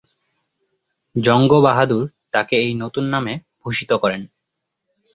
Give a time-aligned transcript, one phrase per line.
[1.15, 4.21] জঙ্গ বাহাদুর তাকে এই নতুন নামে ভূষিত করেন।